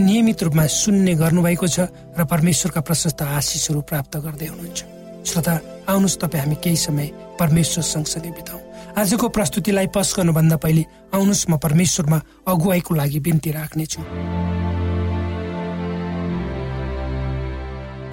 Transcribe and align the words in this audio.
नियमित 0.00 0.42
रूपमा 0.42 0.66
सुन्ने 0.66 1.14
गर्नुभएको 1.14 1.66
छ 1.70 1.78
र 2.18 2.24
परमेश्वरका 2.26 2.80
प्रशस्त 2.82 3.22
आशिषहरू 3.22 3.80
प्राप्त 3.86 4.16
गर्दै 4.18 4.46
हुनुहुन्छ। 4.50 4.80
श्रोता 5.22 5.54
आउनुहोस् 5.86 6.18
तपाईँ 6.18 6.42
हामी 6.42 6.56
केही 6.58 6.76
समय 6.76 7.06
परमेश्वर 7.38 7.82
सँगसँगै 7.84 8.30
बिताउँ। 8.34 8.60
आजको 8.98 9.26
प्रस्तुतिलाई 9.30 9.86
पस 9.94 10.14
गर्नुभन्दा 10.18 10.56
पहिले 10.58 10.82
आउनुहोस् 11.14 11.48
म 11.50 11.56
परमेश्वरमा 11.62 12.18
अगुवाईको 12.42 12.92
लागि 12.94 13.20
बिन्ती 13.22 13.50
राख्नेछु। 13.54 14.00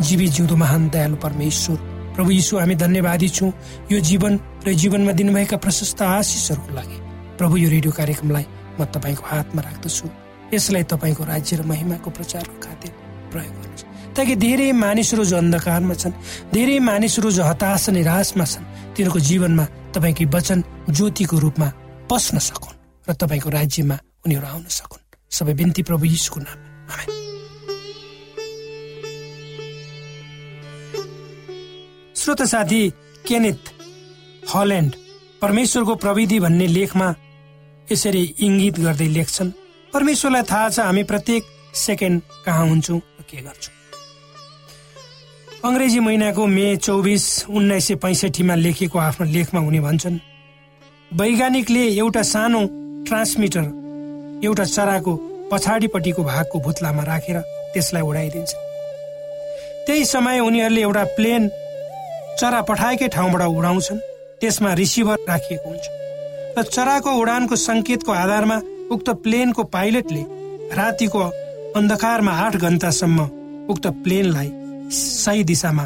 जीवी 0.06 0.28
जिउँदो 0.38 0.56
महान 0.56 0.90
दयालु 0.90 1.18
परमेश्वर 1.18 1.78
प्रभु 2.14 2.30
यीशु 2.30 2.58
हामी 2.62 2.76
धन्यवादी 2.76 3.30
छौँ। 3.30 3.52
यो 3.90 4.00
जीवन 4.00 4.34
र 4.68 4.74
जीवनमा 4.78 5.12
दिनुभएका 5.18 5.58
प्रशस्त 5.58 6.02
आशिषहरूको 6.02 6.72
लागि। 6.78 6.98
प्रभु 7.42 7.58
यो 7.58 7.70
रेडियो 7.70 7.92
कार्यक्रमलाई 7.92 8.46
म 8.78 8.86
तपाईँको 8.86 9.24
हातमा 9.26 9.62
राख्दछु। 9.62 10.21
यसलाई 10.54 10.84
तपाईँको 10.84 11.24
राज्य 11.24 11.58
र 11.58 11.62
महिमाको 11.64 12.10
प्रचारको 12.10 12.56
खातिर 12.60 12.92
प्रयोग 13.32 13.56
गर्नुहोस्। 13.56 14.16
ताकि 14.16 14.36
धेरै 14.36 14.72
मानिसहरू 14.72 15.24
जो 15.26 15.38
अन्धकारमा 15.38 15.94
छन् 15.94 16.14
धेरै 16.54 16.78
मानिसहरू 16.80 17.32
जो 17.32 17.44
हताश 17.44 17.90
निराशमा 17.90 18.46
छन् 18.46 18.66
तिनीहरूको 18.96 19.20
जीवनमा 19.20 19.66
तपाईँकै 19.96 20.26
वचन 20.26 20.60
ज्योतिको 20.90 21.38
रूपमा 21.40 21.68
पस्न 22.10 22.36
सकुन् 22.40 22.80
र 23.08 23.14
तपाईँको 23.14 23.50
राज्यमा 23.50 23.96
उनीहरू 24.26 24.48
आउन 24.48 24.66
सकुन्। 24.68 25.04
सबै 25.32 25.54
बिन्ती 25.54 25.82
प्रभु 25.84 26.06
यीशुको 26.06 26.40
नाम 26.40 26.60
श्रोत 32.22 32.42
साथी 32.44 32.82
केनिथ 33.28 33.62
हल्यान्ड 34.54 34.94
परमेश्वरको 35.42 35.94
प्रविधि 35.96 36.40
भन्ने 36.40 36.68
लेखमा 36.68 37.08
यसरी 37.92 38.24
इङ्गित 38.40 38.76
गर्दै 38.80 39.08
लेख्छन् 39.08 39.50
परमेश्वरलाई 39.94 40.44
थाहा 40.50 40.68
छ 40.70 40.80
हामी 40.80 41.04
प्रत्येक 41.04 41.44
सेकेन्ड 41.76 42.22
कहाँ 42.46 42.68
हुन्छौँ 42.68 42.98
र 42.98 43.24
के 43.30 43.42
गर्छौँ। 43.44 43.76
अङ्ग्रेजी 45.68 46.00
महिनाको 46.00 46.46
मे 46.48 46.76
चौबिस 46.78 47.26
उन्नाइस 47.52 47.88
सय 47.88 47.96
पैँसठीमा 48.00 48.56
लेखेको 48.56 49.00
आफ्नो 49.00 49.26
लेखमा 49.36 49.60
उनी 49.68 49.80
भन्छन् 49.80 50.18
वैज्ञानिकले 51.12 51.84
एउटा 52.00 52.24
सानो 52.24 52.62
ट्रान्समिटर 53.08 53.66
एउटा 54.48 54.64
चराको 54.66 55.14
पछाडिपट्टिको 55.52 56.24
भागको 56.24 56.60
भुत्लामा 56.66 57.04
राखेर 57.04 57.38
त्यसलाई 57.74 58.02
उडाइदिन्छ। 58.02 58.52
त्यही 59.86 60.06
समय 60.06 60.40
उनीहरूले 60.40 60.82
एउटा 60.82 61.04
प्लेन 61.20 61.50
चरा 62.40 62.62
पठाएकै 62.70 63.08
ठाउँबाट 63.12 63.42
उडाउँछन् 63.60 64.00
त्यसमा 64.40 64.74
रिसिभर 64.74 65.18
राखिएको 65.30 65.68
हुन्छ। 65.70 65.86
र 66.58 66.64
चराको 66.64 67.12
उडानको 67.22 67.56
सङ्केतको 67.56 68.12
आधारमा 68.12 68.58
उक्त 68.94 69.10
प्लेनको 69.24 69.64
पाइलटले 69.76 70.24
रातिको 70.80 71.20
अन्धकारमा 71.78 72.32
आठ 72.46 72.56
घन्टासम्म 72.58 73.20
उक्त 73.72 73.86
प्लेनलाई 74.04 74.50
सही 74.92 75.44
दिशामा 75.52 75.86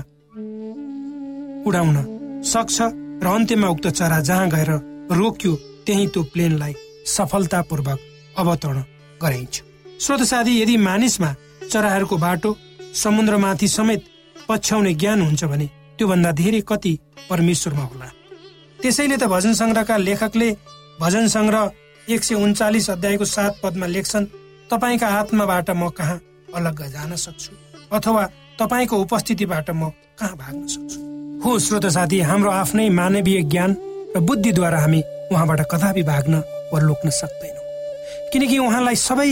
उडाउन 1.69 1.97
सक्छ 2.53 2.77
र 3.23 3.27
अन्त्यमा 3.27 3.67
उक्त 3.75 3.87
चरा 3.99 4.19
जहाँ 4.29 4.49
गएर 4.49 4.71
रोक्यो 5.19 5.53
त्यही 5.85 6.05
त्यो 6.13 6.23
प्लेनलाई 6.33 6.73
सफलतापूर्वक 7.07 7.99
अवतरण 8.37 8.81
गराइन्छ। 9.21 9.55
स्रोत 10.03 10.21
साथी 10.31 10.53
यदि 10.61 10.75
मानिसमा 10.77 11.29
चराहरूको 11.71 12.17
बाटो 12.17 12.49
समुद्रमाथि 13.03 13.67
समेत 13.67 14.01
पछ्याउने 14.47 14.93
ज्ञान 15.01 15.21
हुन्छ 15.21 15.43
भने 15.51 15.67
त्योभन्दा 15.97 16.31
धेरै 16.41 16.61
कति 16.69 16.93
परमेश्वरमा 17.29 17.83
होला? 17.83 18.07
त्यसैले 18.81 19.17
त 19.17 19.23
भजन 19.33 19.53
सङ्ग्रहका 19.61 19.95
लेखकले 19.97 20.49
भजन 21.01 21.27
सङ्ग्रह 21.35 21.63
एक 22.09 22.23
सय 22.23 22.35
उन्चालिस 22.35 22.89
अध्यायको 22.89 23.25
सात 23.25 23.55
पदमा 23.63 23.85
लेख्छन् 23.85 24.25
तपाईँका 24.69 25.07
आत्माबाट 25.09 25.69
म 25.71 25.89
कहाँ 25.89 26.19
अलग 26.53 26.81
जान 26.93 27.15
सक्छु? 27.17 27.51
अथवा 27.91 28.23
तपाईँको 28.59 28.95
उपस्थितिबाट 28.95 29.69
म 29.71 29.89
कहाँ 30.13 30.37
भाग्न 30.37 30.67
सक्छु? 30.67 30.99
हो 31.41 31.57
श्रोत 31.59 31.85
साथी 31.89 32.19
हाम्रो 32.21 32.51
आफ्नै 32.51 32.89
मानवीय 32.89 33.41
ज्ञान 33.49 33.71
र 34.15 34.19
बुद्धिद्वारा 34.21 34.79
हामी 34.79 35.01
उहाँबाट 35.33 35.61
कदापि 35.71 36.03
भाग्न 36.03 36.43
वा 36.73 36.79
लोक्न 36.79 37.09
सक्दैनौँ। 37.09 37.65
किनकि 38.33 38.57
उहाँलाई 38.57 38.95
सबै 38.95 39.29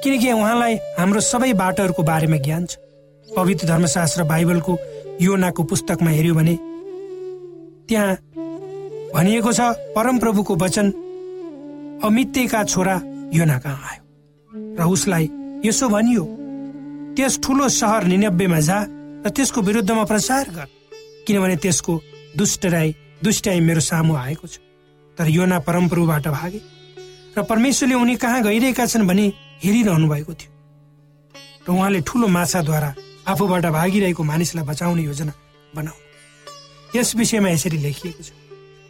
किनकि 0.00 0.32
उहाँलाई 0.32 0.74
हाम्रो 0.98 1.20
सबै 1.20 1.52
बाटोहरूको 1.52 2.02
बारेमा 2.02 2.36
ज्ञान 2.40 2.66
छ। 2.66 2.80
पवित्र 3.28 3.66
धर्मशास्त्र 3.68 4.24
बाइबलको 4.24 4.78
योनाको 5.20 5.62
पुस्तकमा 5.68 6.10
हेऱ्यो 6.10 6.34
भने 6.34 6.56
त्यहाँ 7.88 8.16
भनिएको 9.14 9.52
छ 9.52 9.60
परमप्रभुको 9.92 10.56
वचन 10.56 10.92
अमित्यका 12.04 12.62
छोरा 12.64 12.96
योना 13.34 13.58
कहाँ 13.58 13.88
आयो 13.90 14.02
र 14.78 14.82
उसलाई 14.88 15.28
यसो 15.64 15.88
भनियो 15.88 16.24
त्यस 17.16 17.38
ठुलो 17.44 17.68
सहर 17.68 18.04
निनब्बेमा 18.04 18.60
जा 18.60 18.78
र 19.26 19.30
त्यसको 19.36 19.60
विरुद्धमा 19.60 20.04
प्रचार 20.04 20.44
गर 20.56 20.68
किनभने 21.26 21.56
त्यसको 21.56 22.00
दुष्टराई 22.36 22.94
दुष्टाई 23.22 23.60
मेरो 23.60 23.80
सामु 23.80 24.14
आएको 24.16 24.46
छ। 24.46 24.58
तर 25.18 25.28
योना 25.28 25.58
परमप्रभुबाट 25.60 26.26
भागे 26.28 26.60
र 27.36 27.42
परमेश्वरले 27.44 27.94
उनी 27.94 28.16
कहाँ 28.16 28.42
गइरहेका 28.42 28.86
छन् 28.86 29.06
भनी 29.06 29.26
हेरिरहनु 29.60 30.08
भएको 30.08 30.32
थियो। 30.34 30.50
र 31.68 31.70
उहाँले 31.70 32.00
ठुलो 32.00 32.26
माछाद्वारा 32.26 32.94
आफूबाट 33.28 33.64
भागिरहेको 33.76 34.22
मानिसलाई 34.24 34.64
बचाउने 34.64 35.02
योजना 35.02 35.32
बनाउनु। 35.76 36.98
यस 36.98 37.14
विषयमा 37.16 37.48
यसरी 37.50 37.78
लेखिएको 37.78 38.22
छ। 38.24 38.39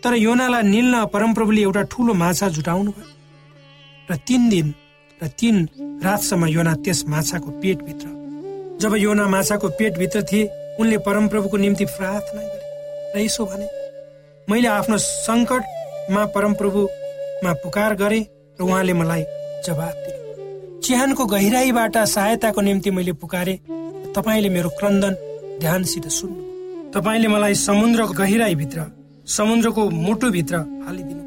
तर 0.05 0.15
योनालाई 0.17 0.63
निल्न 0.63 1.05
परमप्रभुले 1.13 1.61
एउटा 1.63 1.83
ठुलो 1.93 2.15
माछा 2.15 2.49
जुटाउनु 2.49 2.91
भयो। 2.91 3.09
र 4.11 4.17
तिन 4.27 4.49
दिन 4.49 4.75
र 5.21 5.27
तिन 5.39 5.57
रातसम्म 6.05 6.47
योना 6.47 6.75
त्यस 6.85 7.05
माछाको 7.09 7.51
पेटभित्र। 7.61 8.09
जब 8.81 8.95
योना 8.97 9.27
माछाको 9.29 9.69
पेटभित्र 9.79 10.23
थिए 10.23 10.49
उनले 10.81 10.99
परमप्रभुको 11.05 11.57
निम्ति 11.57 11.85
प्रार्थना 11.85 12.43
गरे। 12.43 13.13
र 13.15 13.25
यसो 13.25 13.45
भने 13.45 13.67
मैले 14.49 14.69
आफ्नो 14.69 14.97
सङ्कटमा 14.99 16.25
परमप्रभुमा 16.35 17.53
पुकार 17.63 17.95
गरे 17.95 18.21
र 18.61 18.63
उहाँले 18.63 18.93
मलाई 18.93 19.25
जवाब 19.67 19.95
दिए। 20.01 20.81
चिहानको 20.81 21.27
गहिराईबाट 21.27 21.97
सहायताको 21.99 22.61
निम्ति 22.61 22.91
मैले 22.91 23.13
पुकारे। 23.13 23.55
तपाईँले 24.17 24.49
मेरो 24.49 24.69
क्रन्दन 24.81 25.13
ध्यानसित 25.61 26.09
सुन्नु। 26.09 26.41
तपाईँले 26.91 27.29
मलाई 27.29 27.55
समुद्रको 27.55 28.13
गहिराईभित्र 28.15 28.81
समुद्रको 29.31 29.83
मुटुभित्र 29.91 30.57
हालिदिनु। 30.87 31.23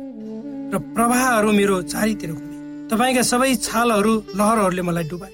र 0.73 0.79
प्रवाहहरू 0.95 1.51
मेरो 1.51 1.75
चारैतिर 1.81 2.31
घुमे। 2.31 2.87
तपाईँका 2.91 3.21
सबै 3.21 3.55
छालहरू 3.63 4.13
लहरहरूले 4.35 4.81
मलाई 4.81 5.03
डुबाए। 5.03 5.31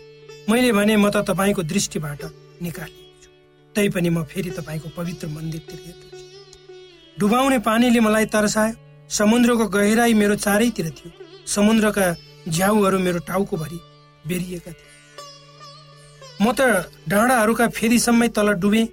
मैले 0.50 0.72
भने 0.72 0.96
म 0.98 1.10
त 1.10 1.26
तपाईँको 1.26 1.62
दृष्टिबाट 1.64 2.22
निकालिएको 2.62 3.16
छु। 3.24 3.30
तैपनि 3.76 4.10
म 4.10 4.24
फेरि 4.24 4.50
तपाईँको 4.50 4.90
पवित्र 4.98 5.28
मन्दिरतिर 5.28 5.80
डुबाउने 7.18 7.60
पानीले 7.60 8.00
मलाई 8.00 8.26
तर्सायो। 8.26 8.74
समुद्रको 9.10 9.66
गहिराई 9.68 10.14
मेरो 10.14 10.36
चारैतिर 10.36 10.90
थियो। 10.90 11.10
समुद्रका 11.48 12.06
झ्याउहरू 12.48 13.00
मेरो 13.00 13.20
टाउकोभरि 13.20 13.80
बेरिएका 14.28 14.72
थिए। 14.72 14.94
म 16.42 16.54
त 16.54 16.86
डाँडाहरूका 17.10 17.68
फेदीसम्मै 17.68 18.28
तल 18.30 18.54
डुबे। 18.62 18.84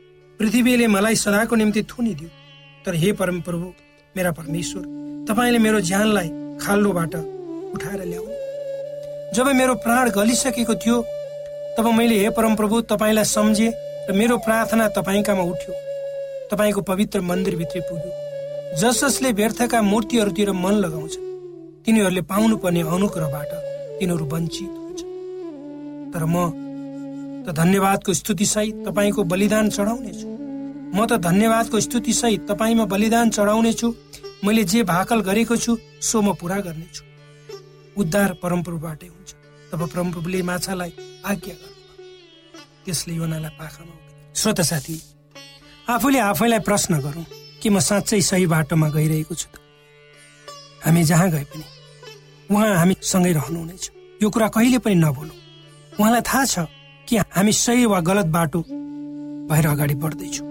पृथ्वीले 0.40 0.86
मलाई 0.86 1.16
सदाको 1.16 1.54
निम्ति 1.56 1.82
थुनिदियो। 1.82 2.45
तर 2.86 2.94
हे 2.94 3.12
परम 3.12 3.40
प्रभु 3.40 3.72
मेरा 4.16 4.30
परमेश्वर 4.32 4.82
तपाईँले 5.28 5.58
मेरो 5.58 5.80
ज्यानलाई 5.82 6.28
खाल्लोबाट 6.62 7.14
उठाएर 7.74 8.02
ल्याउनु। 8.04 8.34
जब 9.34 9.46
मेरो 9.58 9.74
प्राण 9.84 10.10
गलिसकेको 10.10 10.74
थियो 10.74 10.96
तब 11.78 11.86
मैले 11.98 12.18
हे 12.18 12.30
परम 12.30 12.54
प्रभु 12.54 12.80
तपाईँलाई 12.92 13.24
सम्झेँ 13.26 13.72
र 14.08 14.12
मेरो 14.14 14.36
प्रार्थना 14.46 14.88
तपाईँकामा 14.98 15.42
उठ्यो। 15.42 15.74
तपाईँको 16.50 16.80
पवित्र 16.82 17.20
मन्दिरभित्रै 17.20 17.80
पुग्यो। 17.90 18.12
जस 18.78 19.04
जसले 19.04 19.32
व्यर्थका 19.32 19.82
मूर्तिहरूतिर 19.82 20.52
मन 20.54 20.74
लगाउँछ 20.84 21.14
तिनीहरूले 21.86 22.22
पाउनुपर्ने 22.30 22.82
अनुग्रहबाट 22.86 23.50
तिनीहरू 23.98 24.24
वञ्चित 24.32 24.72
हुन्छ। 24.78 25.00
तर 26.14 26.24
म 26.24 26.36
त 27.44 27.50
धन्यवादको 27.50 28.12
स्तुतिसहित 28.14 28.74
तपाईँको 28.86 29.24
बलिदान 29.24 29.70
चढाउनेछु। 29.70 30.26
म 30.96 31.04
त 31.04 31.12
धन्यवादको 31.20 31.80
स्तुति 31.80 32.12
सहित 32.12 32.40
तपाईँमा 32.48 32.84
बलिदान 32.88 33.30
चढाउने 33.36 33.72
छु 33.72 33.88
मैले 34.44 34.64
जे 34.64 34.82
भाकल 34.88 35.20
गरेको 35.28 35.56
छु 35.56 35.76
सो 36.00 36.20
म 36.22 36.32
पुरा 36.40 36.56
गर्नेछु। 36.66 37.02
उद्धार 38.00 38.32
परमप्रभुबाटै 38.42 39.08
हुन्छ। 39.08 39.30
तब 39.72 39.80
परमप्रभुले 39.92 40.40
माछालाई 40.42 40.92
आज्ञा 41.26 41.54
गर्नु 41.60 41.76
त्यसले 42.84 43.14
योनालाई 43.14 43.52
पाखामा 43.60 43.94
श्रोत 44.40 44.60
साथी 44.70 44.96
आफूले 45.94 46.18
आफैलाई 46.32 46.60
प्रश्न 46.68 46.92
गरौँ 47.04 47.26
कि 47.60 47.68
म 47.70 47.78
साँच्चै 47.80 48.20
सही 48.30 48.46
बाटोमा 48.46 48.88
गइरहेको 48.96 49.34
छु 49.34 49.48
हामी 50.84 51.02
जहाँ 51.04 51.28
गए 51.30 51.44
पनि 51.52 51.64
उहाँ 52.50 52.74
हामी 52.78 52.94
सँगै 53.02 53.32
रहनुहुनेछ। 53.32 53.84
यो 54.22 54.28
कुरा 54.30 54.48
कहिले 54.56 54.78
पनि 54.80 54.94
नभनौँ 55.04 55.36
उहाँलाई 55.98 56.22
थाहा 56.24 56.44
छ 56.46 56.56
कि 57.08 57.16
हामी 57.36 57.52
सही 57.52 57.86
वा 57.92 58.00
गलत 58.00 58.26
बाटो 58.36 58.60
भएर 59.50 59.66
अगाडि 59.66 59.94
बढ्दैछौँ। 59.94 60.45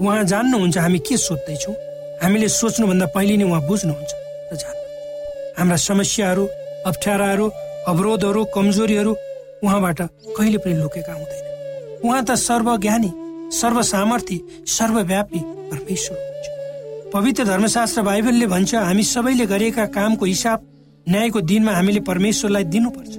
उहाँ 0.00 0.24
जान्नुहुन्छ 0.24 0.78
हामी 0.78 0.98
के 0.98 1.16
सोध्दैछौँ? 1.16 1.74
हामीले 2.22 2.48
सोच्नुभन्दा 2.48 3.06
पहिले 3.14 3.36
नै 3.36 3.44
उहाँ 3.44 3.62
बुझ्नुहुन्छ। 3.66 4.12
र 4.52 4.62
हाम्रा 5.58 5.76
समस्याहरू 5.76 6.44
अप्ठ्याराहरू 6.86 7.46
अवरोधहरू 7.90 8.44
कमजोरीहरू 8.54 9.12
उहाँबाट 9.64 10.00
कहिले 10.36 10.58
पनि 10.62 10.74
लुकेका 10.82 11.12
हुँदैन। 11.12 11.44
उहाँ 12.06 12.22
त 12.24 12.30
सर्वज्ञानी 12.38 13.10
सर्वसामर्थी 13.50 14.38
सर्वव्यापी 14.66 15.40
परमेश्वर 15.70 16.16
हुनुहुन्छ। 16.16 17.10
पवित्र 17.12 17.44
धर्मशास्त्र 17.44 18.02
बाइबलले 18.02 18.46
भन्छ 18.46 18.74
हामी 18.74 19.02
सबैले 19.02 19.46
गरेका 19.46 19.84
कामको 19.96 20.24
हिसाब 20.24 20.58
न्यायको 21.06 21.40
दिनमा 21.40 21.72
हामीले 21.72 22.00
परमेश्वरलाई 22.06 22.64
दिनुपर्छ। 22.70 23.14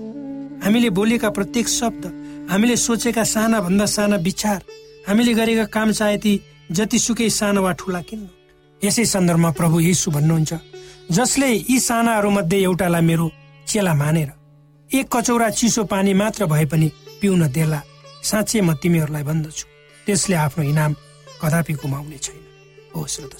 हामीले 0.63 0.89
बोलेका 0.95 1.29
प्रत्येक 1.29 1.67
शब्द 1.69 2.03
हामीले 2.51 2.75
सोचेका 2.77 3.23
साना 3.23 3.59
भन्दा 3.61 3.85
साना 3.85 4.15
विचार 4.23 4.59
हामीले 5.07 5.33
गरेका 5.33 5.65
काम 5.75 5.91
चाहे 5.91 6.17
ती 6.23 6.33
जतिसुकै 6.71 7.29
सानो 7.29 7.61
वा 7.63 7.71
ठुला 7.79 8.01
किन्न। 8.09 8.27
यसै 8.81 9.05
सन्दर्भमा 9.05 9.51
प्रभु 9.51 9.79
यीशु 9.79 10.11
भन्नुहुन्छ 10.11 10.51
जसले 11.11 11.49
यी 11.69 11.79
सानाहरू 11.79 12.29
मध्ये 12.29 12.59
एउटालाई 12.63 13.01
मेरो 13.01 13.27
चेला 13.67 13.93
मानेर 13.93 14.29
एक 14.89 15.05
कचौरा 15.13 15.49
चिसो 15.49 15.83
पानी 15.91 16.13
मात्र 16.13 16.45
भए 16.45 16.65
पनि 16.71 16.87
पिउन 17.21 17.41
देला 17.55 17.79
साँच्चै 18.23 18.61
म 18.61 18.73
तिमीहरूलाई 18.81 19.23
भन्दछु। 19.23 19.65
त्यसले 20.05 20.35
आफ्नो 20.45 20.63
इनाम 20.63 20.91
कदापि 21.41 21.73
गुमाउने 21.81 22.17
छैन। 22.17 22.41
हो 22.95 23.05
श्रोत 23.07 23.33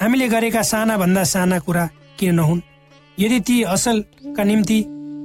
हामीले 0.00 0.26
गरेका 0.28 0.62
साना 0.62 0.96
भन्दा 0.96 1.22
साना 1.24 1.58
कुरा 1.66 1.84
किन 2.18 2.34
नहुन्? 2.34 2.60
यदि 3.18 3.38
ती 3.40 3.56
असलका 3.74 4.42
निम्ति 4.44 4.78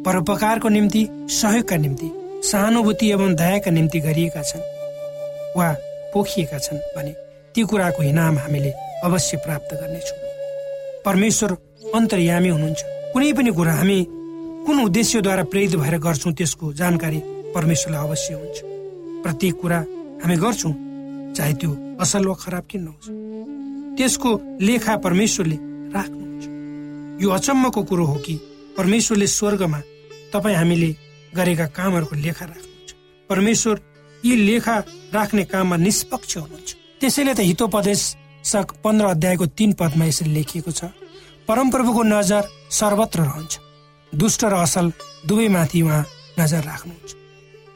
परोपकारको 0.06 0.70
निम्ति 0.70 1.02
सहयोगका 1.30 1.78
निम्ति 1.78 2.08
सहानुभूति 2.50 3.06
एवं 3.12 3.36
दयाका 3.36 3.72
निम्ति 3.72 4.00
गरिएका 4.00 4.42
छन् 4.42 4.66
वा 5.58 5.68
पोखिएका 6.14 6.58
छन् 6.58 6.80
भने 6.96 7.14
ती 7.54 7.62
कुराको 7.70 8.04
इनाम 8.04 8.38
हामीले 8.38 8.72
अवश्य 9.04 9.38
प्राप्त 9.46 9.74
गर्नेछौँ। 9.82 10.18
परमेश्वर 11.06 11.52
अन्तर्यामी 11.96 12.50
हुनुहुन्छ। 12.50 12.82
कुनै 13.14 13.32
पनि 13.34 13.52
कुरा 13.58 13.74
हामी 13.74 13.98
कुन 14.66 14.78
उद्देश्यद्वारा 14.84 15.44
प्रेरित 15.52 15.76
भएर 15.76 15.98
गर्छौँ 15.98 16.34
त्यसको 16.34 16.74
जानकारी 16.74 17.20
परमेश्वरलाई 17.56 18.02
अवश्य 18.08 18.34
हुन्छ। 18.34 18.58
प्रत्येक 19.24 19.56
कुरा 19.62 19.80
हामी 20.24 20.36
गर्छौँ 20.44 20.74
चाहे 21.36 21.54
त्यो 21.60 21.72
असल 22.02 22.26
वा 22.28 22.36
खराब 22.44 22.64
किन 22.70 22.82
नहोस् 22.84 23.10
त्यसको 23.98 24.30
लेखा 24.62 24.94
परमेश्वरले 25.06 25.58
राख्नुहुन्छ। 25.96 26.44
यो 27.24 27.30
अचम्मको 27.30 27.82
कुरो 27.84 28.06
हो 28.06 28.16
कि 28.26 28.36
परमेश्वरले 28.78 29.28
स्वर्गमा 29.28 29.80
तपाईँ 30.34 30.56
हामीले 30.56 30.90
गरेका 31.36 31.66
कामहरूको 31.78 32.16
लेखा 32.16 32.46
राख्नुहुन्छ। 32.46 32.92
परमेश्वर 33.30 33.76
यी 34.26 34.36
लेखा 34.48 34.76
राख्ने 35.14 35.44
काममा 35.52 35.76
निष्पक्ष 35.78 36.38
हुनुहुन्छ। 36.38 36.70
त्यसैले 37.00 37.34
त 37.34 37.40
हितोपदेश 37.50 38.02
पन्ध्र 38.84 39.06
अध्यायको 39.16 39.46
तीन 39.58 39.72
पदमा 39.80 40.06
यसरी 40.06 40.32
लेखिएको 40.32 40.72
छ। 40.72 40.82
परमप्रभुको 41.48 42.02
नजर 42.04 42.44
सर्वत्र 42.72 43.20
रहन्छ। 43.20 43.54
दुष्ट 44.12 44.42
र 44.48 44.54
असल 44.64 44.86
दुवैमाथि 45.28 45.82
उहाँ 45.82 46.04
नजर 46.40 46.62
राख्नुहुन्छ। 46.64 47.12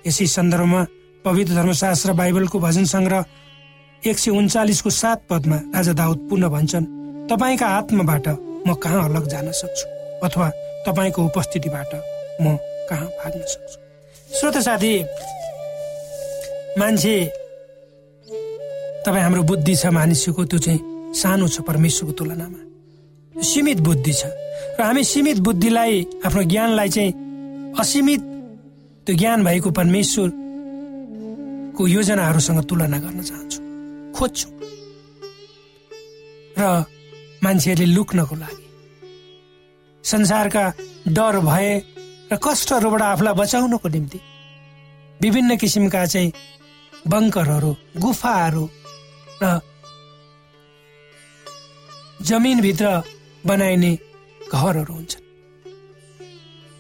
यसै 0.08 0.26
सन्दर्भमा 0.38 0.82
पवित्र 1.26 1.54
धर्मशास्त्र 1.60 2.12
बाइबलको 2.16 2.58
भजन 2.60 2.86
सङ्ग्रह 2.86 3.26
एक 4.08 4.18
सय 4.20 4.32
उन्चालिसको 4.32 4.90
सात 4.90 5.20
पदमा 5.30 5.58
राजा 5.76 5.94
दाउद 6.00 6.20
पुनः 6.30 6.48
भन्छन् 6.48 6.92
तपाईँका 7.28 7.68
आत्माबाट 7.78 8.28
म 8.68 8.74
कहाँ 8.84 9.04
अलग 9.10 9.24
जान 9.28 9.52
सक्छु? 9.52 9.86
अथवा 10.24 10.48
तपाईँको 10.88 11.20
उपस्थितिबाट 11.28 11.92
म 12.42 12.56
कहाँ 12.90 13.08
भाग्न 13.20 13.42
सक्छु? 13.44 13.78
श्रोत 14.40 14.58
साथी 14.64 14.94
मान्छे 16.78 17.16
तपाईँ 19.06 19.24
हाम्रो 19.24 19.44
बुद्धि 19.50 19.76
छ 19.76 19.86
मानिसको 19.98 20.44
त्यो 20.46 20.60
चाहिँ 20.66 20.80
सानो 21.18 21.48
छ 21.48 21.62
परमेश्वरको 21.66 22.14
तुलनामा। 22.18 22.62
सीमित 23.42 23.80
बुद्धि 23.82 24.14
छ। 24.14 24.24
र 24.78 24.80
हामी 24.86 25.04
सीमित 25.04 25.38
बुद्धिलाई 25.42 26.06
आफ्नो 26.26 26.42
ज्ञानलाई 26.54 26.90
चाहिँ 26.96 27.12
असीमित 27.82 28.22
त्यो 29.08 29.16
ज्ञान 29.18 29.44
भएको 29.44 29.70
परमेश्वरको 29.80 31.82
योजनाहरूसँग 31.88 32.60
तुलना 32.70 32.98
गर्न 33.00 33.22
चाहन्छौँ। 33.30 33.64
खोज्छौँ। 34.14 34.52
र 36.60 36.62
मान्छेहरूले 37.44 37.94
लुक्नको 37.96 38.36
लागि 38.36 38.66
संसारका 40.04 40.64
डर 41.10 41.36
भए 41.42 41.72
र 42.32 42.34
कष्टहरूबाट 42.38 43.02
आफूलाई 43.02 43.34
बचाउनको 43.34 43.88
निम्ति 43.90 44.20
विभिन्न 45.22 45.56
किसिमका 45.58 46.06
चाहिँ 46.06 46.32
बङ्करहरू 47.08 47.72
गुफाहरू 48.02 48.66
र 49.44 49.46
जमिनभित्र 52.28 52.88
बनाइने 53.46 53.92
घरहरू 54.54 54.94
हुन्छन्। 54.94 55.26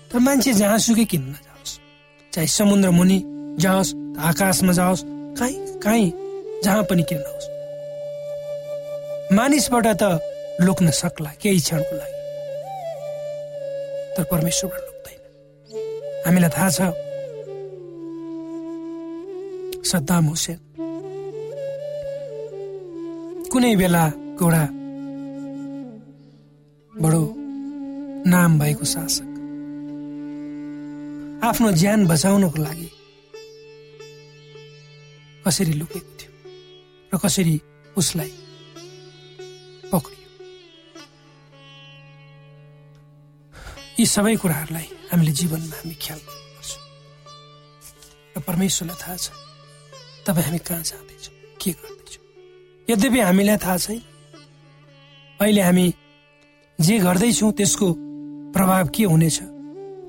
तर 0.10 0.20
मान्छे 0.26 0.52
जहाँसुकै 0.54 1.06
किन 1.12 1.24
नजाओस् 1.34 1.74
चाहे 2.34 2.48
समुद्र 2.48 2.90
मुनि 2.98 3.18
जाओस् 3.64 3.92
आकाशमा 4.30 4.74
जाओस् 4.80 5.04
कहीँ 5.40 5.58
कहीँ 5.84 6.08
जहाँ 6.64 6.84
पनि 6.90 7.04
किन 7.10 7.20
नहोस् 7.26 7.48
मानिसबाट 9.38 9.88
त 10.02 10.04
लुक्न 10.66 10.88
सक्ला 10.92 11.32
केही 11.42 11.60
क्षणको 11.60 11.94
लागि। 11.96 12.16
तर 14.16 14.24
परमेश्वरबाट 14.32 14.82
लुक्दैन। 14.88 15.20
हामीलाई 16.26 16.52
थाहा 16.58 16.70
छ 16.70 16.80
सद्दाम 19.90 20.26
हुसेन 20.32 20.60
कुनै 23.52 23.74
बेला 23.80 24.04
एउटा 24.42 24.64
बडो 26.94 27.24
नाम 28.34 28.52
भएको 28.60 28.86
शासक। 28.94 29.30
आफ्नो 31.48 31.70
ज्यान 31.82 32.00
बचाउनको 32.12 32.58
लागि 32.66 32.90
कसरी 35.46 35.74
लुकेको 35.80 36.12
थियो 36.20 36.32
र 37.12 37.18
कसरी 37.24 37.56
उसलाई 37.98 38.32
पक्रियो? 39.92 40.30
यी 44.00 44.06
सबै 44.16 44.36
कुराहरूलाई 44.44 44.88
हामीले 45.10 45.32
जीवनमा 45.40 45.76
हामी 45.80 45.96
ख्याल 46.04 46.20
गर्नुपर्छ। 46.28 46.72
र 48.36 48.38
परमेश्वरलाई 48.48 49.00
थाहा 49.04 49.18
छ। 49.24 49.47
तपाईँ 50.28 50.46
हामी 50.46 50.60
कहाँ 50.60 50.84
जाँदैछौँ? 50.84 51.34
के 51.62 51.72
गर्दैछौँ? 51.72 52.24
यद्यपि 52.90 53.20
हामीलाई 53.20 53.58
थाहा 53.64 53.78
छैन। 53.80 54.02
अहिले 55.40 55.62
हामी 55.62 55.86
जे 56.80 56.96
गर्दैछौँ 57.00 57.52
त्यसको 57.56 57.88
प्रभाव 58.52 58.88
के 58.92 59.04
हुनेछ? 59.08 59.38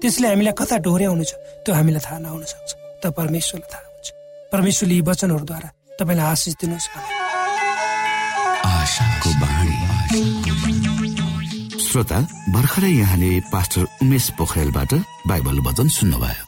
त्यसले 0.02 0.26
हामीलाई 0.28 0.54
कता 0.58 0.76
डोर्याउनेछ? 0.82 1.30
त्यो 1.62 1.74
हामीलाई 1.74 2.02
थाहा 2.02 2.18
नहुन 2.18 2.42
सक्छ 2.50 2.70
त 3.02 3.14
परमेश्वरलाई 3.14 3.70
थाहा 3.70 3.86
हुन्छ। 3.86 4.06
परमेश्वरले 4.52 4.94
यी 4.94 5.02
वचनहरूद्वारा 5.06 5.68
तपाईँलाई 5.98 6.26
आशिष 6.34 6.54
दिनुहोस् 6.60 6.88
श्रोता 11.88 12.18
भर्खरै 12.52 12.90
यहाँले 12.90 13.30
पास्टर 13.54 13.82
उमेश 14.02 14.26
पोखरेलबाट 14.38 14.92
बाइबल 15.30 15.56
वचन 15.66 15.88
सुन्नुभयो। 15.88 16.47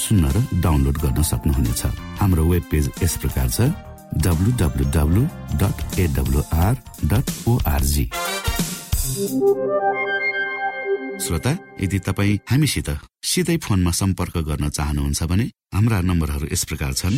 सुन्न 0.00 0.24
र 0.24 0.60
डाउनलोड 0.60 0.96
गर्न 0.98 1.22
सक्नुहुनेछ। 1.22 1.82
हाम्रो 2.20 2.44
वेब 2.44 2.64
पेज 2.70 2.90
यस 3.02 3.16
प्रकार 3.16 3.48
छ 3.48 3.60
श्रोता 11.20 11.52
यदि 11.80 11.98
तपाईँ 11.98 12.38
हामीसित 12.50 12.88
सिधै 13.22 13.56
फोनमा 13.56 13.90
सम्पर्क 13.90 14.36
गर्न 14.38 14.68
चाहनुहुन्छ 14.68 15.22
भने 15.22 15.44
हाम्रा 15.74 16.00
नम्बरहरू 16.00 16.46
यस 16.52 16.64
प्रकार 16.64 16.92
छन्। 16.92 17.16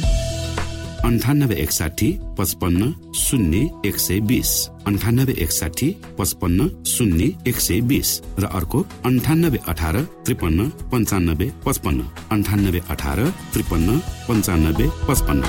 अन्ठानब्बे 1.04 1.54
एकसाठी 1.54 2.08
पचपन्न 2.38 2.90
शून्य 3.14 3.58
एक 3.86 3.96
सय 3.98 4.18
बिस। 4.20 4.50
अन्ठानब्बे 4.86 5.32
एकसाठी 5.42 5.88
पचपन्न 6.18 6.66
शून्य 6.86 7.24
एक 7.46 7.56
सय 7.60 7.80
बिस। 7.90 8.10
र 8.38 8.46
अर्को 8.54 8.78
अन्ठानब्बे 9.04 9.58
अठार 9.68 9.96
त्रिपन्न 10.26 10.68
पन्चानब्बे 10.92 11.46
पचपन्न। 11.66 12.00
अन्ठानब्बे 12.32 12.80
अठार 12.90 13.18
त्रिपन्न 13.52 13.98
पन्चानब्बे 14.28 14.86
पचपन्न। 15.08 15.42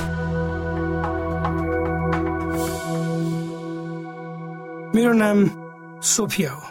मेरो 4.96 5.14
नाम 5.14 5.38
सोफिया 6.04 6.52
हो। 6.52 6.62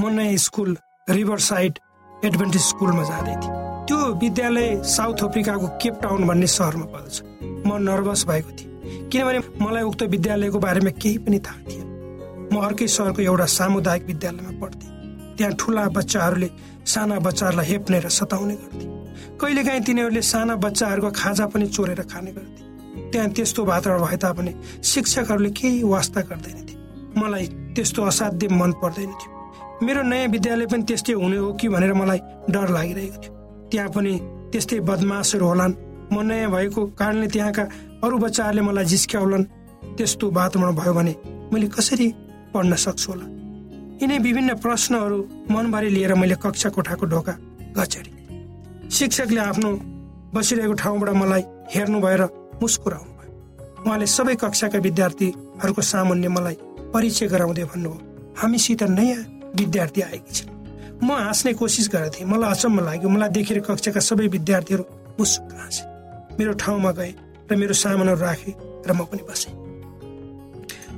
म 0.00 0.12
नयाँ 0.12 0.36
स्कुल 0.36 0.76
रिभर 1.08 1.38
साइड 1.40 1.78
एडभेन्टिज 2.24 2.62
स्कुलमा 2.62 3.02
जाँदै 3.02 3.34
थिएँ। 3.40 3.54
त्यो 3.86 3.98
विद्यालय 4.20 4.68
साउथ 4.84 5.24
अफ्रिकाको 5.24 5.66
केप 5.82 5.94
टाउन 6.02 6.26
भन्ने 6.26 6.46
सहरमा 6.46 6.86
पर्दछ। 6.92 7.16
म 7.66 7.76
नर्भस 7.82 8.24
भएको 8.28 8.50
थिएँ। 8.50 9.08
किनभने 9.10 9.38
मलाई 9.60 9.82
उक्त 9.82 10.02
विद्यालयको 10.14 10.58
बारेमा 10.58 10.90
केही 11.02 11.18
पनि 11.18 11.38
थाहा 11.38 11.60
थिएन। 11.70 11.86
म 12.52 12.54
अर्कै 12.62 12.86
सहरको 12.86 13.22
एउटा 13.22 13.46
सामुदायिक 13.58 14.04
विद्यालयमा 14.06 14.52
पढ्थेँ। 14.60 14.90
त्यहाँ 15.36 15.52
ठुला 15.60 15.88
बच्चाहरूले 15.90 16.48
साना 16.86 17.18
बच्चाहरूलाई 17.18 17.66
हेप्ने 17.66 17.98
र 18.00 18.08
सताउने 18.08 18.54
गर्थे। 18.54 18.86
कहिलेकाहीँ 19.40 19.82
तिनीहरूले 19.82 20.22
साना 20.22 20.54
बच्चाहरूको 20.56 21.10
खाजा 21.10 21.46
पनि 21.46 21.66
चोरेर 21.66 22.02
खाने 22.06 22.30
गर्थे। 22.32 22.62
त्यहाँ 23.10 23.28
त्यस्तो 23.30 23.64
वातावरण 23.64 24.02
भए 24.02 24.16
तापनि 24.16 24.52
शिक्षकहरूले 24.84 25.50
केही 25.50 25.82
वास्ता 25.84 26.20
गर्दैनथे 26.20 26.74
मलाई 27.20 27.46
त्यस्तो 27.74 28.02
असाध्य 28.02 28.48
मन 28.48 28.72
पर्दैन 28.82 29.10
थियो। 29.12 29.30
मेरो 29.82 30.02
नयाँ 30.02 30.28
विद्यालय 30.28 30.66
पनि 30.66 30.82
त्यस्तै 30.82 31.12
हुने 31.12 31.36
हो 31.36 31.52
कि 31.52 31.68
भनेर 31.68 31.92
मलाई 31.92 32.20
डर 32.50 32.68
लागिरहेको 32.68 33.18
थियो। 33.22 33.32
त्यहाँ 33.70 33.88
पनि 33.90 34.12
त्यस्तै 34.52 34.80
बदमासहरू 34.80 35.46
होलान्। 35.46 35.72
म 36.12 36.20
नयाँ 36.22 36.50
भएको 36.50 36.86
कारणले 36.98 37.26
त्यहाँका 37.26 37.64
अरू 38.04 38.16
बच्चाहरूले 38.18 38.62
मलाई 38.62 38.84
जिस्क्याउलान्। 38.84 39.44
त्यस्तो 39.96 40.30
वातावरण 40.30 40.74
भयो 40.74 40.92
भने 40.94 41.14
मैले 41.52 41.66
कसरी 41.66 42.08
पढ्न 42.54 42.74
सक्छु 42.74 43.12
होला? 43.12 43.26
यिनै 44.02 44.18
विभिन्न 44.18 44.54
प्रश्नहरू 44.60 45.18
मनभरि 45.50 45.88
लिएर 45.90 46.14
मैले 46.14 46.36
कक्षा 46.36 46.68
कोठाको 46.70 47.06
ढोका 47.06 47.34
गचेँ 47.76 48.90
शिक्षकले 48.90 49.40
आफ्नो 49.40 49.70
बसिरहेको 50.34 50.74
ठाउँबाट 50.74 51.10
मलाई 51.16 51.42
हेर्नु 51.74 52.00
भएर 52.00 52.22
मुस्कुराउनु 52.62 53.12
भयो। 53.18 53.32
उहाँले 53.82 54.06
सबै 54.06 54.34
कक्षाका 54.34 54.78
विद्यार्थीहरूको 54.78 55.82
सामान्य 55.82 56.28
मलाई 56.28 56.56
परिचय 56.94 57.26
गराउँदै 57.26 57.64
भन्नुभयो 57.64 58.34
हामीसित 58.36 58.82
नयाँ 58.82 59.22
विद्यार्थी 59.58 60.00
आएकी 60.00 60.32
छिन्। 60.32 60.50
म 61.02 61.12
हाँस्ने 61.12 61.52
कोसिस 61.54 61.88
गरेको 61.88 62.14
थिएँ। 62.14 62.28
मलाई 62.28 62.50
अचम्म 62.50 62.80
लाग्यो। 62.84 63.08
मलाई 63.08 63.28
देखेर 63.28 63.60
कक्षाका 63.60 64.00
सबै 64.00 64.26
विद्यार्थीहरू 64.28 64.84
मुसुक 65.18 65.52
हाँसे 65.56 65.95
मेरो 66.38 66.52
ठाउँमा 66.52 66.90
गए 66.92 67.12
र 67.50 67.56
मेरो 67.56 67.74
सामानहरू 67.74 68.20
राखे 68.20 68.52
र 68.86 68.92
म 68.92 69.04
पनि 69.08 69.22
बसेँ। 69.28 69.54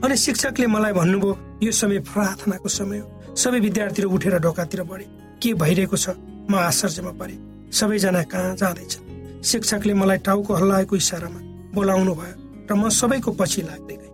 अनि 0.05 0.17
शिक्षकले 0.17 0.67
मलाई 0.67 0.93
भन्नुभयो 0.93 1.61
यो 1.63 1.73
समय 1.73 1.99
प्रार्थनाको 2.07 2.69
समय 2.69 2.99
हो। 2.99 3.35
सबै 3.35 3.59
विद्यार्थीहरू 3.61 4.11
उठेर 4.11 4.39
ढोकातिर 4.39 4.83
बढे। 4.83 5.07
के 5.43 5.55
भइरहेको 5.55 5.97
छ? 5.97 6.09
म 6.51 6.55
आश्चर्यमा 6.55 7.13
परे। 7.19 7.37
सबैजना 7.71 8.23
कहाँ 8.23 8.55
जाँदैछन्? 8.57 9.43
शिक्षकले 9.43 9.95
मलाई 9.95 10.19
टाउको 10.27 10.55
हल्लाएको 10.55 10.97
इसारामा 10.97 11.41
बोलाउनु 11.75 12.15
भयो 12.15 12.35
र 12.67 12.73
म 12.75 12.89
सबैको 12.91 13.31
पछि 13.39 13.63
लाग्दै 13.63 13.97
गएँ। 13.97 14.13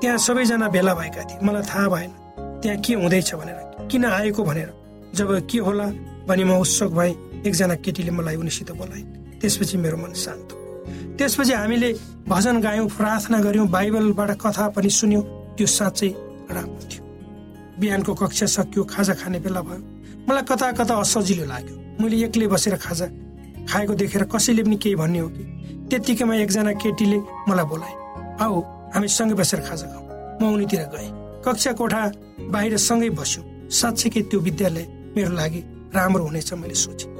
त्यहाँ 0.00 0.18
सबैजना 0.18 0.68
भेला 0.68 0.94
भएका 0.94 1.22
थिए। 1.22 1.38
मलाई 1.42 1.62
थाहा 1.62 1.88
भएन 1.88 2.10
त्यहाँ 2.62 2.78
के 2.82 2.92
हुँदैछ 2.94 3.34
भनेर 3.34 3.58
किन 3.90 4.04
आएको 4.04 4.42
भनेर। 4.42 4.70
जब 5.14 5.28
के 5.46 5.58
होला 5.58 5.86
भने 6.26 6.44
म 6.44 6.58
उत्सुक 6.58 6.90
भएँ। 6.92 7.14
एकजना 7.46 7.74
केटीले 7.84 8.10
मलाई 8.10 8.36
उनीसित 8.36 8.70
बोलाइन्। 8.72 9.38
त्यसपछि 9.40 9.76
मेरो 9.76 9.96
मन 9.96 10.12
शान्त 10.16 10.48
त्यसपछि 11.18 11.52
हामीले 11.52 11.90
भजन 12.28 12.60
गायौँ 12.60 12.88
प्रार्थना 12.88 13.38
गऱ्यौँ 13.40 13.66
बाइबलबाट 13.68 14.30
कथा 14.42 14.68
पनि 14.74 14.90
सुन्यौँ। 14.90 15.22
त्यो 15.56 15.66
साँच्चै 15.66 16.08
राम्रो 16.50 16.82
थियो। 16.90 17.02
बिहानको 17.80 18.12
कक्षा 18.14 18.46
सकियो 18.46 18.84
खाजा 18.84 19.14
खाने 19.14 19.38
बेला 19.44 19.60
भयो। 19.62 19.82
मलाई 20.28 20.42
कता 20.50 20.66
कता 20.78 20.94
असजिलो 20.94 21.44
लाग्यो। 21.46 21.76
मैले 22.02 22.16
एक्लै 22.26 22.46
बसेर 22.46 22.76
खाजा 22.76 23.06
खाएको 23.70 23.94
देखेर 23.94 24.24
कसैले 24.32 24.62
पनि 24.62 24.76
केही 24.82 24.94
भन्ने 24.94 25.18
हो 25.18 25.28
कि? 25.28 25.44
त्यत्तिकैमा 25.90 26.34
एकजना 26.34 26.72
केटीले 26.82 27.18
मलाई 27.48 27.66
बोलाए 27.70 27.94
आऊ 28.42 28.60
हामी 28.94 29.08
सँगै 29.08 29.34
बसेर 29.40 29.60
खाजा 29.68 29.86
खाउँ 29.92 30.06
म 30.40 30.42
उनीतिर 30.54 30.82
गएँ। 30.92 31.10
कक्षा 31.46 31.72
कोठा 31.78 32.02
बाहिर 32.50 32.76
सँगै 32.78 33.10
बस्यौँ। 33.14 33.44
साँच्चैकै 33.70 34.22
त्यो 34.30 34.40
विद्यालय 34.40 34.86
मेरो 35.16 35.32
लागि 35.34 35.60
राम्रो 35.94 36.24
हुनेछ 36.24 36.52
मैले 36.58 36.74
सोचेँ। 36.74 37.10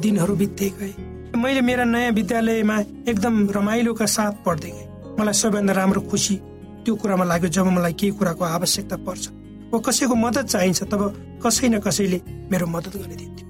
दिनहरू 0.00 0.34
बित्दै 0.36 0.68
गए। 0.80 0.92
मैले 1.36 1.60
मेरा 1.60 1.84
नयाँ 1.84 2.12
विद्यालयमा 2.12 2.76
एकदम 3.10 3.34
रमाइलोका 3.56 4.06
साथ 4.06 4.34
पढ्दै 4.44 4.70
गएँ 4.70 4.88
मलाई 5.18 5.34
सबैभन्दा 5.34 5.72
राम्रो 5.72 6.00
खुसी 6.10 6.36
त्यो 6.84 6.94
कुरामा 6.96 7.24
लाग्यो 7.24 7.48
जब 7.50 7.66
मलाई 7.76 7.92
केही 8.00 8.12
कुराको 8.18 8.44
आवश्यकता 8.56 8.96
पर्छ। 9.06 9.24
वा 9.72 9.78
कसैको 9.86 10.14
मद्दत 10.14 10.46
चाहिन्छ 10.46 10.82
तब 10.92 11.02
कसै 11.44 11.68
न 11.68 11.78
कसैले 11.82 12.18
मेरो 12.50 12.66
मद्दत 12.66 12.94
गरिदिन्थ्यो। 12.96 13.46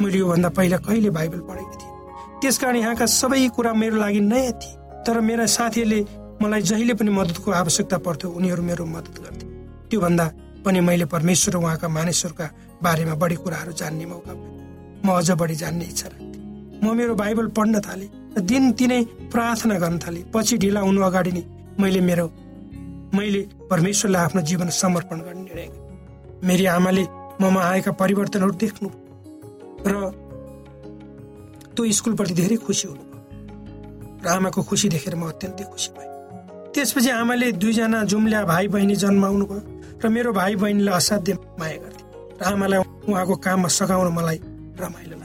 मैले 0.00 0.18
योभन्दा 0.18 0.48
पहिला 0.56 0.76
कहिले 0.86 1.10
बाइबल 1.10 1.40
पढेको 1.48 1.74
थिएँ 1.80 1.92
त्यसकारण 2.40 2.76
यहाँका 2.76 3.06
सबै 3.10 3.48
कुरा 3.56 3.72
मेरो 3.74 3.96
लागि 3.96 4.20
नयाँ 4.20 4.52
थिए। 4.60 4.76
तर 5.06 5.20
मेरा 5.20 5.46
साथीहरूले 5.48 6.00
मलाई 6.42 6.62
जहिले 6.70 6.94
पनि 6.94 7.10
मद्दतको 7.10 7.50
आवश्यकता 7.50 7.98
पर्थ्यो 8.06 8.30
उनीहरू 8.30 8.62
मेरो 8.62 8.84
मद्दत 8.86 9.16
गर्थे। 9.24 9.46
त्योभन्दा 9.90 10.26
पनि 10.64 10.80
मैले 10.80 11.04
परमेश्वर 11.14 11.56
उहाँका 11.56 11.88
मानिसहरूका 11.88 12.46
बारेमा 12.82 13.14
बढी 13.14 13.36
कुराहरू 13.42 13.72
जान्ने 13.72 14.06
मौका 14.06 14.32
पाएँ। 14.32 14.56
म 15.04 15.08
अझ 15.16 15.30
बढी 15.30 15.54
जान्ने 15.54 15.84
इच्छा 15.84 16.08
राख्थेँ 16.08 16.27
म 16.82 16.94
मेरो 16.96 17.14
बाइबल 17.14 17.46
पढ्न 17.58 17.80
थालेँ 17.86 18.08
र 18.36 18.40
दिन 18.50 18.72
तिनै 18.78 19.00
प्रार्थना 19.32 19.78
गर्न 19.82 19.98
थालेँ। 19.98 20.24
पछि 20.34 20.56
ढिला 20.62 20.80
हुनु 20.80 21.00
अगाडि 21.02 21.32
नै 21.32 21.42
मैले 21.80 22.00
मेरो 22.08 22.26
मैले 23.14 23.40
परमेश्वरलाई 23.70 24.22
आफ्नो 24.24 24.42
जीवन 24.50 24.68
समर्पण 24.82 25.18
गर्ने 25.26 25.42
निर्णय 25.42 25.68
मेरी 26.48 26.64
आमाले 26.76 27.04
ममा 27.40 27.60
आएका 27.62 27.92
परिवर्तनहरू 28.02 28.54
देख्नु 28.62 28.88
र 29.86 29.94
त्यो 31.74 31.90
स्कुलप्रति 31.98 32.34
धेरै 32.34 32.56
खुसी 32.66 32.88
हुनुभयो 32.88 33.18
र 34.24 34.28
आमाको 34.28 34.62
खुसी 34.70 34.88
देखेर 34.94 35.14
म 35.14 35.30
अत्यन्तै 35.30 35.64
खुसी 35.72 35.90
भएँ। 35.96 36.08
त्यसपछि 36.74 37.10
आमाले 37.10 37.52
दुईजना 37.62 38.02
जुम्ल्या 38.10 38.44
भाइ 38.44 38.68
बहिनी 38.74 38.96
जन्माउनु 39.02 39.44
भयो 39.50 39.62
र 40.02 40.08
मेरो 40.14 40.32
भाइ 40.32 40.54
बहिनीलाई 40.62 40.94
असाध्य 40.94 41.32
माया 41.58 41.78
गर्थे। 41.82 42.02
र 42.38 42.44
आमालाई 42.54 42.78
उहाँको 43.08 43.34
काममा 43.46 43.68
सघाउन 43.78 44.08
मलाई 44.18 44.38
रमाइलो 44.82 45.17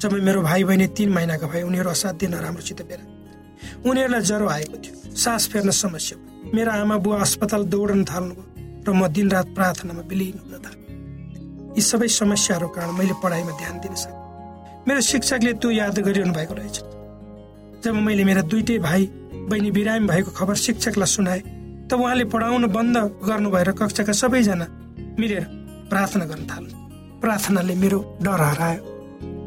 जब 0.00 0.12
मेरो 0.12 0.42
भाइ 0.42 0.64
बहिनी 0.64 0.86
तिन 0.96 1.08
महिनाका 1.12 1.46
भए 1.46 1.62
उनीहरू 1.62 1.90
असाध्य 1.90 2.26
नराम्रोसित 2.28 2.80
बेला 2.88 3.04
उनीहरूलाई 3.88 4.22
ज्वरो 4.28 4.46
आएको 4.46 4.76
थियो। 4.84 4.94
सास 5.16 5.48
फेर्न 5.48 5.70
समस्या 5.70 6.18
भयो। 6.18 6.52
मेरो 6.54 6.70
आमा 6.72 6.96
बुवा 7.00 7.20
अस्पताल 7.20 7.62
दौडन 7.72 8.04
थाल्नुभयो 8.04 8.44
र 8.86 8.92
म 8.92 9.08
दिनरात 9.08 9.46
प्रार्थनामा 9.56 10.02
विलिन 10.10 10.36
हुन 10.42 10.54
थालेँ। 10.64 11.74
यी 11.76 11.82
सबै 11.82 12.08
समस्याहरू 12.08 12.68
कारण 12.68 12.92
मैले 12.98 13.14
पढाइमा 13.22 13.52
ध्यान 13.56 13.76
दिन 13.80 13.94
सकेँ। 13.96 14.84
मेरो 14.88 15.00
शिक्षकले 15.00 15.52
त्यो 15.60 15.70
याद 15.70 15.98
गरिरहनु 15.98 16.32
भएको 16.32 16.54
रहेछ। 16.54 16.76
जब 17.84 17.94
मैले 18.06 18.24
मेरा 18.24 18.42
दुइटै 18.52 18.78
भाइ 18.78 19.02
बहिनी 19.50 19.70
बिरामी 19.70 20.06
भएको 20.06 20.30
खबर 20.38 20.54
शिक्षकलाई 20.54 21.08
सुनाएँ 21.08 21.42
त 21.88 21.92
उहाँले 21.94 22.24
पढाउन 22.30 22.66
बन्द 22.68 22.96
गर्नु 23.26 23.48
भएर 23.50 23.70
कक्षाका 23.78 24.12
सबैजना 24.12 24.66
मिलेर 25.18 25.44
प्रार्थना 25.90 26.24
गर्न 26.30 26.44
थाल्नु। 26.50 26.74
प्रार्थनाले 27.22 27.74
मेरो 27.74 27.98
डर 28.22 28.40
हरायो। 28.42 28.95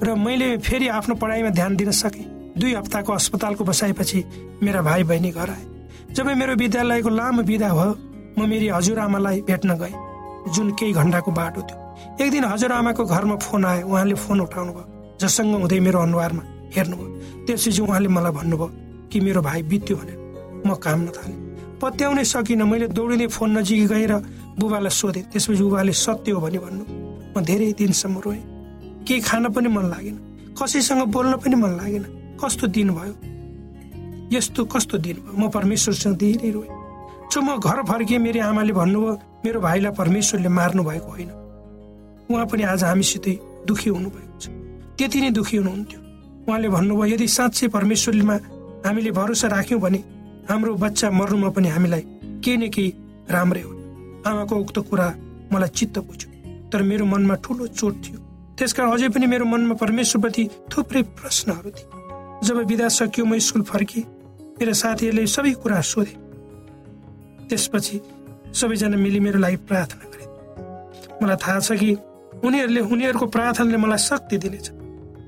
र 0.04 0.16
मैले 0.16 0.58
फेरि 0.58 0.88
आफ्नो 0.88 1.16
पढाइमा 1.16 1.50
ध्यान 1.50 1.76
दिन 1.76 1.92
सकेँ। 1.92 2.26
दुई 2.58 2.74
हप्ताको 2.74 3.14
अस्पतालको 3.14 3.64
बसाएपछि 3.64 4.24
मेरा 4.64 4.82
भाइ 4.82 5.04
बहिनी 5.04 5.32
घर 5.32 5.50
आए। 5.50 5.66
जब 6.16 6.28
मेरो 6.36 6.56
विद्यालयको 6.56 7.10
लामो 7.10 7.42
विदा 7.44 7.70
भयो 7.70 7.94
म 8.38 8.48
मेरी 8.50 8.68
हजुरआमालाई 8.68 9.42
भेट्न 9.48 9.76
गएँ। 9.76 9.96
जुन 10.56 10.72
केही 10.80 10.94
घन्टाको 10.94 11.32
बाटो 11.32 11.62
थियो। 11.62 11.78
एक 12.24 12.32
दिन 12.32 12.44
हजुरआमाको 12.44 13.04
घरमा 13.06 13.36
फोन 13.36 13.66
आयो। 13.66 13.88
उहाँले 13.88 14.16
फोन 14.16 14.40
उठाउनु 14.42 14.72
भयो 14.74 15.18
जसँग 15.22 15.54
हुँदै 15.56 15.80
मेरो 15.80 16.00
अनुहारमा 16.00 16.44
हेर्नुभयो। 16.76 17.08
त्यसपछि 17.46 17.82
उहाँले 17.82 18.08
मलाई 18.08 18.32
भन्नुभयो 18.32 18.68
कि 19.12 19.20
मेरो 19.20 19.42
भाइ 19.42 19.62
बित्यो 19.68 19.96
भनेर। 20.00 20.18
म 20.66 20.76
काम 20.76 21.00
नथालेँ 21.08 21.38
पत्याउनै 21.82 22.24
सकिनँ। 22.24 22.66
मैले 22.66 22.88
दौडिँदै 22.96 23.28
फोन 23.28 23.58
नजिक 23.58 23.88
गएर 23.88 24.14
बुबालाई 24.60 24.92
सोधेँ। 24.92 25.24
त्यसपछि 25.32 25.64
बुबाले 25.64 25.94
सत्य 25.94 26.32
हो 26.32 26.40
भने 26.40 26.60
भन्नु 26.60 26.84
म 27.36 27.44
धेरै 27.44 27.72
दिनसम्म 27.80 28.18
रोएँ। 28.26 28.44
केही 29.10 29.22
खान 29.22 29.50
पनि 29.50 29.70
मन 29.74 29.86
लागेन। 29.90 30.18
कसैसँग 30.54 31.02
बोल्न 31.10 31.34
पनि 31.42 31.56
मन 31.56 31.72
लागेन। 31.82 32.04
कस्तो 32.38 32.68
दिन 32.70 32.90
भयो? 32.94 33.14
यस्तो 34.38 34.66
कस्तो 34.66 34.98
दिन 34.98 35.18
भयो? 35.26 35.34
म 35.34 35.50
परमेश्वरसँग 35.50 36.16
धेरै 36.16 36.50
रोएँ। 36.52 36.70
जो 37.34 37.42
म 37.42 37.58
घर 37.58 37.82
फर्किएँ 37.90 38.20
मेरो 38.22 38.42
आमाले 38.46 38.74
भन्नुभयो 38.74 39.14
मेरो 39.46 39.60
भाइलाई 39.62 39.92
परमेश्वरले 39.98 40.50
मार्नु 40.50 40.84
भएको 40.84 41.10
होइन। 41.10 41.32
उहाँ 42.30 42.46
पनि 42.46 42.64
आज 42.64 42.84
हामीसितै 42.84 43.34
दुखी 43.66 43.90
हुनुभएको 43.90 44.38
छ। 44.40 44.46
त्यति 44.98 45.20
नै 45.22 45.30
दुखी 45.34 45.58
हुनुहुन्थ्यो। 45.58 46.00
उहाँले 46.46 46.70
भन्नुभयो 46.70 47.14
यदि 47.14 47.28
साँच्चै 47.28 47.68
परमेश्वरमा 47.68 48.36
हामीले 48.86 49.12
भरोसा 49.12 49.48
राख्यौँ 49.48 49.82
भने 49.82 50.00
हाम्रो 50.50 50.76
बच्चा 50.76 51.10
मर्नुमा 51.10 51.50
पनि 51.50 51.68
हामीलाई 51.68 52.04
केही 52.46 52.58
न 52.58 52.70
केही 52.70 52.90
राम्रै 53.30 53.62
हो। 53.62 53.72
आमाको 54.30 54.56
उक्त 54.56 54.78
कुरा 54.90 55.08
मलाई 55.54 55.70
चित्त 55.70 56.00
बुझ्यो। 56.00 56.30
तर 56.70 56.82
मेरो 56.84 57.06
मनमा 57.06 57.36
ठुलो 57.36 57.68
चोट 57.68 57.96
थियो। 58.06 58.19
त्यसकारण 58.60 58.92
अझै 58.92 59.08
पनि 59.08 59.26
मेरो 59.26 59.46
मनमा 59.46 59.76
परमेश्वरप्रति 59.80 60.44
थुप्रै 60.72 61.02
प्रश्नहरू 61.16 61.70
थिए। 61.72 61.88
जब 62.44 62.58
विदा 62.68 62.88
सकियो 62.92 63.26
म 63.26 63.40
स्कुल 63.40 63.64
फर्केँ। 63.64 64.04
मेरो 64.60 64.74
साथीहरूले 64.74 65.28
सबै 65.28 65.52
कुरा 65.64 65.80
सोधे। 65.82 66.16
त्यसपछि 67.48 67.96
सबैजना 68.52 68.98
मिली 69.00 69.20
मेरो 69.20 69.40
लागि 69.40 69.56
प्रार्थना 69.64 70.06
गरे। 70.12 70.26
मलाई 71.24 71.38
थाहा 71.40 71.60
छ 71.60 71.80
कि 71.80 71.92
उनीहरूले 72.44 72.82
उनीहरूको 72.84 73.26
प्रार्थनाले 73.26 73.78
मलाई 73.80 73.98
शक्ति 73.98 74.38
दिनेछ। 74.44 74.68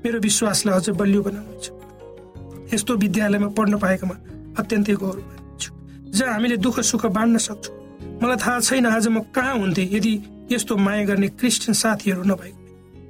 मेरो 0.04 0.18
विश्वासलाई 0.20 0.76
अझ 0.76 0.88
बलियो 0.92 1.22
बनाउनेछ। 1.22 1.66
यस्तो 2.74 2.92
विद्यालयमा 2.96 3.48
पढ्न 3.56 3.78
पाएकोमा 3.78 4.16
अत्यन्तै 4.60 4.94
गौरव 4.94 5.56
छु 5.56 5.70
जहाँ 6.12 6.32
हामीले 6.34 6.56
दुःख 6.56 6.80
सुख 6.80 7.06
बाँड्न 7.06 7.36
सक्छौँ। 7.38 7.76
मलाई 8.22 8.36
थाहा 8.36 8.60
छैन 8.60 8.86
आज 8.86 9.08
म 9.08 9.20
कहाँ 9.32 9.56
हुन्थेँ 9.58 9.88
यदि 9.96 10.12
यस्तो 10.52 10.76
माया 10.76 11.04
गर्ने 11.04 11.28
क्रिस्चियन 11.40 11.74
साथीहरू 11.74 12.22
नभएको। 12.22 12.61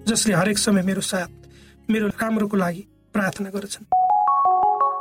जसले 0.08 0.34
हरेक 0.34 0.58
समय 0.58 0.82
मेरो 0.82 1.00
साथ 1.00 1.90
मेरो 1.90 2.06
राम्रोको 2.08 2.56
लागि 2.56 2.82
प्रार्थना 3.14 3.50
गर्छन्। 3.50 3.86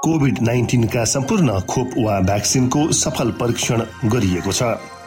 कोभिड 0.03 0.39
नाइन्टिनका 0.41 1.03
सम्पूर्ण 1.05 1.59
खोप 1.61 1.89
वा 1.97 2.19
भ्याक्सिनको 2.19 2.91
सफल 2.91 3.31
परीक्षण 3.31 3.81
गरिएको 4.05 4.51
छ। 4.51 4.63